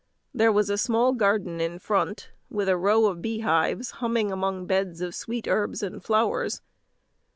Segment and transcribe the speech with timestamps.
[0.33, 4.99] There was a small garden in front, with a row of beehives humming among beds
[4.99, 6.63] of sweet herbs and flowers.